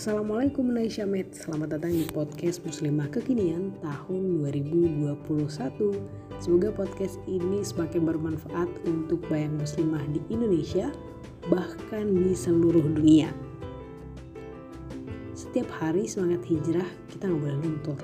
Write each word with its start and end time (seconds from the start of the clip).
Assalamualaikum 0.00 0.64
Naisyamet, 0.72 1.28
selamat 1.44 1.76
datang 1.76 1.92
di 1.92 2.08
podcast 2.08 2.64
Muslimah 2.64 3.12
Kekinian 3.12 3.68
tahun 3.84 4.48
2021 4.48 5.12
Semoga 6.40 6.72
podcast 6.72 7.20
ini 7.28 7.60
semakin 7.60 8.08
bermanfaat 8.08 8.64
untuk 8.88 9.20
bayang 9.28 9.60
muslimah 9.60 10.00
di 10.08 10.24
Indonesia 10.32 10.88
bahkan 11.52 12.16
di 12.16 12.32
seluruh 12.32 12.80
dunia. 12.80 13.28
Setiap 15.36 15.68
hari 15.68 16.08
semangat 16.08 16.48
hijrah 16.48 16.88
kita 17.12 17.28
nggak 17.28 17.40
boleh 17.44 17.58
luntur. 17.60 18.00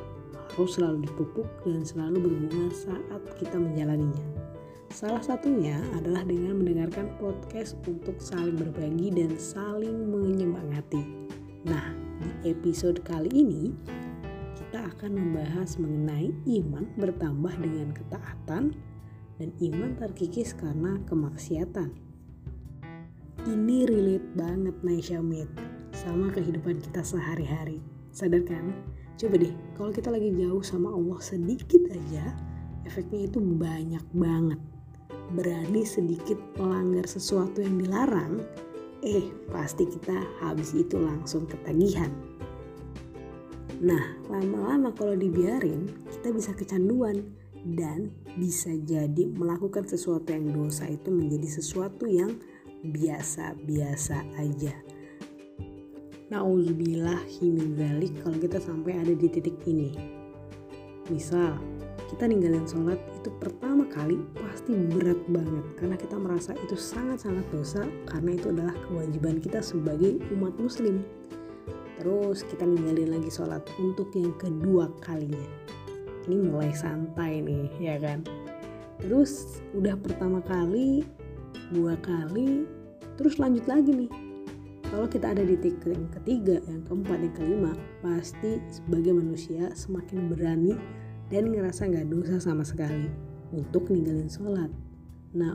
Harus 0.53 0.77
selalu 0.77 1.09
dipupuk 1.09 1.49
dan 1.65 1.81
selalu 1.81 2.29
berbunga 2.29 2.77
saat 2.77 3.25
kita 3.41 3.57
menjalaninya. 3.57 4.21
Salah 4.93 5.25
satunya 5.25 5.81
adalah 5.97 6.29
dengan 6.29 6.61
mendengarkan 6.61 7.09
podcast 7.17 7.73
untuk 7.89 8.21
saling 8.21 8.61
berbagi 8.61 9.17
dan 9.17 9.41
saling 9.41 10.13
menyemangati. 10.13 11.25
Nah, 11.67 11.83
di 12.23 12.55
episode 12.55 13.03
kali 13.03 13.27
ini 13.35 13.75
kita 14.55 14.87
akan 14.87 15.19
membahas 15.19 15.83
mengenai 15.83 16.31
iman 16.63 16.87
bertambah 16.95 17.59
dengan 17.59 17.91
ketaatan 17.91 18.71
dan 19.43 19.49
iman 19.59 19.99
terkikis 19.99 20.55
karena 20.55 20.95
kemaksiatan. 21.11 21.91
Ini 23.51 23.83
relate 23.83 24.29
banget 24.39 24.79
Naisha 24.87 25.19
Mit 25.19 25.51
sama 25.91 26.31
kehidupan 26.31 26.79
kita 26.87 27.03
sehari-hari. 27.03 27.83
Sadar 28.15 28.47
kan? 28.47 28.71
Coba 29.19 29.35
deh, 29.35 29.51
kalau 29.75 29.91
kita 29.91 30.15
lagi 30.15 30.31
jauh 30.39 30.63
sama 30.63 30.95
Allah 30.95 31.19
sedikit 31.19 31.83
aja, 31.91 32.31
efeknya 32.87 33.27
itu 33.27 33.43
banyak 33.43 34.07
banget. 34.15 34.63
Berani 35.35 35.83
sedikit 35.83 36.39
melanggar 36.63 37.11
sesuatu 37.11 37.59
yang 37.59 37.83
dilarang, 37.83 38.47
eh 39.07 39.31
pasti 39.55 39.87
kita 39.87 40.19
habis 40.43 40.75
itu 40.75 40.99
langsung 40.99 41.47
ketagihan. 41.47 42.11
Nah, 43.79 44.19
lama-lama 44.27 44.91
kalau 44.91 45.15
dibiarin, 45.15 45.87
kita 46.11 46.35
bisa 46.35 46.51
kecanduan 46.57 47.23
dan 47.77 48.11
bisa 48.35 48.75
jadi 48.83 49.31
melakukan 49.37 49.87
sesuatu 49.87 50.35
yang 50.35 50.51
dosa 50.51 50.91
itu 50.91 51.13
menjadi 51.13 51.61
sesuatu 51.61 52.11
yang 52.11 52.35
biasa-biasa 52.83 54.27
aja. 54.43 54.75
Nauzubillah 56.27 57.23
min 57.47 57.79
kalau 58.19 58.37
kita 58.43 58.59
sampai 58.59 58.99
ada 58.99 59.15
di 59.15 59.29
titik 59.31 59.63
ini. 59.71 59.95
Misal, 61.07 61.55
kita 62.07 62.31
ninggalin 62.31 62.63
sholat 62.71 63.03
itu 63.19 63.31
pertama 63.43 63.83
kali 63.91 64.23
pasti 64.39 64.73
berat 64.75 65.19
banget. 65.27 65.65
Karena 65.75 65.97
kita 65.99 66.15
merasa 66.15 66.55
itu 66.55 66.79
sangat-sangat 66.79 67.47
dosa 67.51 67.83
karena 68.07 68.39
itu 68.39 68.55
adalah 68.55 68.75
kewajiban 68.87 69.43
kita 69.43 69.59
sebagai 69.59 70.23
umat 70.39 70.55
muslim. 70.59 71.03
Terus 71.99 72.47
kita 72.47 72.63
ninggalin 72.63 73.19
lagi 73.19 73.31
sholat 73.31 73.67
untuk 73.83 74.15
yang 74.15 74.31
kedua 74.39 74.87
kalinya. 75.03 75.47
Ini 76.27 76.37
mulai 76.47 76.71
santai 76.75 77.43
nih 77.43 77.71
ya 77.83 77.99
kan? 77.99 78.23
Terus 79.03 79.63
udah 79.75 79.99
pertama 79.99 80.39
kali 80.43 81.03
dua 81.75 81.99
kali 81.99 82.65
terus 83.19 83.43
lanjut 83.43 83.67
lagi 83.67 84.07
nih. 84.07 84.11
Kalau 84.87 85.11
kita 85.11 85.35
ada 85.35 85.43
di 85.43 85.59
titik 85.59 85.83
yang 85.91 86.07
ketiga, 86.15 86.63
yang 86.71 86.87
keempat, 86.87 87.19
yang 87.19 87.35
kelima, 87.35 87.73
pasti 88.07 88.63
sebagai 88.71 89.19
manusia 89.19 89.75
semakin 89.75 90.31
berani 90.31 90.79
dan 91.31 91.51
ngerasa 91.51 91.91
nggak 91.91 92.09
dosa 92.11 92.39
sama 92.39 92.63
sekali 92.63 93.11
untuk 93.51 93.91
ninggalin 93.91 94.31
sholat. 94.31 94.71
Nah, 95.37 95.53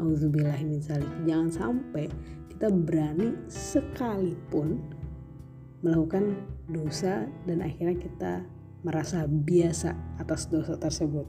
zalik. 0.84 1.12
Jangan 1.26 1.50
sampai 1.50 2.06
kita 2.52 2.68
berani 2.70 3.34
sekalipun 3.50 4.78
melakukan 5.82 6.38
dosa 6.70 7.26
dan 7.50 7.66
akhirnya 7.66 7.98
kita 7.98 8.34
merasa 8.86 9.26
biasa 9.26 9.98
atas 10.22 10.46
dosa 10.46 10.78
tersebut. 10.78 11.26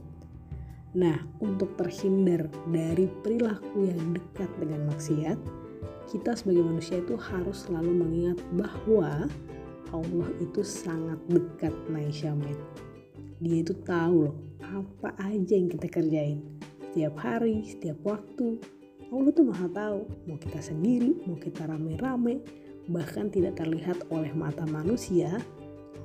Nah, 0.93 1.17
untuk 1.41 1.73
terhindar 1.73 2.45
dari 2.69 3.09
perilaku 3.25 3.89
yang 3.89 4.13
dekat 4.13 4.49
dengan 4.61 4.93
maksiat, 4.93 5.41
kita 6.13 6.37
sebagai 6.37 6.61
manusia 6.61 7.01
itu 7.01 7.17
harus 7.17 7.65
selalu 7.65 8.05
mengingat 8.05 8.37
bahwa 8.53 9.25
Allah 9.89 10.29
itu 10.37 10.61
sangat 10.61 11.17
dekat 11.25 11.73
Naisyamet 11.89 12.57
dia 13.43 13.59
itu 13.59 13.75
tahu 13.83 14.31
loh 14.31 14.35
apa 14.63 15.11
aja 15.19 15.53
yang 15.53 15.67
kita 15.67 15.91
kerjain 15.91 16.39
setiap 16.93 17.25
hari, 17.25 17.65
setiap 17.65 17.97
waktu. 18.05 18.61
Allah 19.09 19.33
tuh 19.33 19.49
maha 19.49 19.65
tahu 19.65 20.05
mau 20.29 20.37
kita 20.37 20.61
sendiri, 20.61 21.17
mau 21.25 21.33
kita 21.41 21.65
rame-rame, 21.65 22.39
bahkan 22.85 23.33
tidak 23.33 23.57
terlihat 23.57 23.97
oleh 24.13 24.29
mata 24.31 24.61
manusia. 24.69 25.41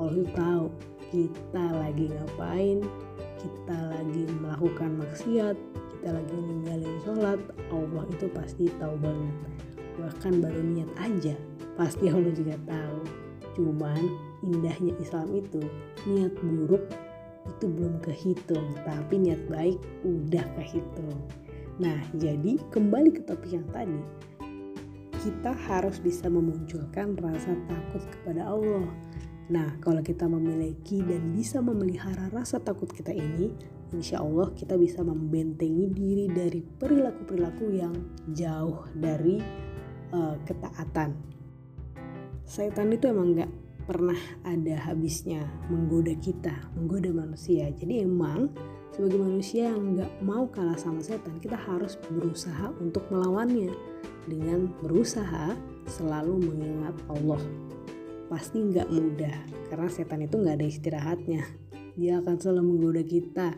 Allah 0.01 0.17
tuh 0.17 0.33
tahu 0.33 0.65
kita 1.13 1.65
lagi 1.77 2.09
ngapain, 2.09 2.81
kita 3.37 3.79
lagi 3.93 4.23
melakukan 4.41 4.91
maksiat, 4.97 5.57
kita 5.93 6.09
lagi 6.09 6.37
ninggalin 6.37 6.97
sholat, 7.05 7.41
Allah 7.69 8.05
itu 8.09 8.27
pasti 8.33 8.65
tahu 8.81 8.97
banget. 8.97 9.37
Bahkan 10.01 10.33
baru 10.41 10.61
niat 10.73 10.91
aja, 11.05 11.37
pasti 11.77 12.09
Allah 12.09 12.33
juga 12.33 12.57
tahu. 12.65 13.01
Cuman 13.61 14.03
indahnya 14.41 14.97
Islam 15.05 15.37
itu 15.37 15.61
niat 16.09 16.33
buruk 16.41 17.08
itu 17.59 17.67
belum 17.67 17.99
kehitung, 17.99 18.79
tapi 18.87 19.19
niat 19.19 19.43
baik 19.51 19.83
udah 20.07 20.47
kehitung. 20.63 21.19
Nah, 21.83 21.99
jadi 22.15 22.63
kembali 22.71 23.19
ke 23.19 23.27
topik 23.27 23.51
yang 23.51 23.67
tadi, 23.75 23.99
kita 25.19 25.51
harus 25.67 25.99
bisa 25.99 26.31
memunculkan 26.31 27.19
rasa 27.19 27.59
takut 27.67 28.03
kepada 28.07 28.47
Allah. 28.47 28.87
Nah, 29.51 29.75
kalau 29.83 29.99
kita 29.99 30.31
memiliki 30.31 31.03
dan 31.03 31.35
bisa 31.35 31.59
memelihara 31.59 32.31
rasa 32.31 32.63
takut 32.63 32.87
kita 32.95 33.11
ini, 33.11 33.51
insya 33.91 34.23
Allah 34.23 34.55
kita 34.55 34.79
bisa 34.79 35.03
membentengi 35.03 35.91
diri 35.91 36.27
dari 36.31 36.63
perilaku-perilaku 36.63 37.67
yang 37.75 37.95
jauh 38.31 38.87
dari 38.95 39.43
uh, 40.15 40.39
ketaatan. 40.47 41.11
Setan 42.47 42.95
itu 42.95 43.11
emang 43.11 43.35
gak 43.37 43.53
pernah 43.89 44.21
ada 44.45 44.77
habisnya 44.85 45.49
menggoda 45.73 46.13
kita, 46.21 46.53
menggoda 46.77 47.09
manusia. 47.09 47.73
Jadi 47.73 48.05
emang 48.05 48.53
sebagai 48.93 49.17
manusia 49.17 49.73
yang 49.73 49.97
nggak 49.97 50.13
mau 50.21 50.45
kalah 50.53 50.77
sama 50.77 51.01
setan, 51.01 51.41
kita 51.41 51.57
harus 51.57 51.97
berusaha 52.13 52.69
untuk 52.85 53.09
melawannya 53.09 53.73
dengan 54.29 54.69
berusaha 54.85 55.57
selalu 55.89 56.37
mengingat 56.53 57.01
Allah. 57.09 57.41
Pasti 58.29 58.61
nggak 58.61 58.93
mudah 58.93 59.37
karena 59.73 59.89
setan 59.89 60.21
itu 60.21 60.37
nggak 60.37 60.61
ada 60.61 60.69
istirahatnya. 60.69 61.43
Dia 61.97 62.21
akan 62.21 62.37
selalu 62.37 62.63
menggoda 62.69 63.03
kita. 63.09 63.57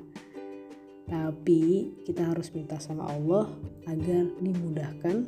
Tapi 1.10 1.90
kita 2.06 2.30
harus 2.30 2.54
minta 2.54 2.78
sama 2.78 3.10
Allah 3.10 3.50
agar 3.90 4.30
dimudahkan 4.38 5.26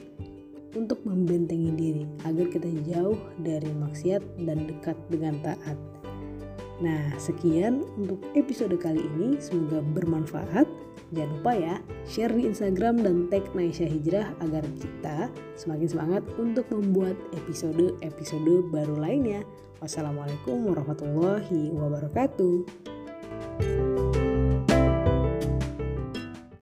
untuk 0.75 1.05
membentengi 1.05 1.71
diri 1.75 2.05
agar 2.25 2.47
kita 2.49 2.69
jauh 2.89 3.19
dari 3.41 3.71
maksiat 3.73 4.23
dan 4.45 4.69
dekat 4.69 4.97
dengan 5.13 5.37
taat. 5.45 5.79
Nah, 6.83 7.15
sekian 7.15 7.87
untuk 7.95 8.19
episode 8.35 8.75
kali 8.75 8.99
ini. 8.99 9.39
Semoga 9.39 9.79
bermanfaat. 9.95 10.67
Jangan 11.13 11.31
lupa 11.39 11.53
ya, 11.55 11.77
share 12.09 12.33
di 12.33 12.49
Instagram 12.49 13.05
dan 13.05 13.29
tag 13.29 13.45
Naisha 13.53 13.85
Hijrah 13.85 14.33
agar 14.41 14.65
kita 14.81 15.29
semakin 15.61 15.89
semangat 15.89 16.25
untuk 16.41 16.65
membuat 16.73 17.15
episode-episode 17.37 18.73
baru 18.73 18.97
lainnya. 18.97 19.45
Wassalamualaikum 19.85 20.73
warahmatullahi 20.73 21.71
wabarakatuh. 21.71 22.65